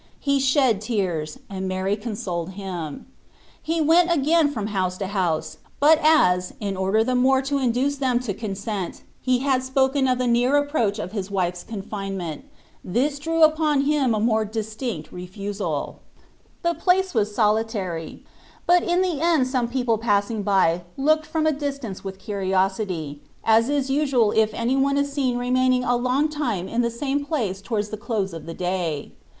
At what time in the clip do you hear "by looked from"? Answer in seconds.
20.41-21.45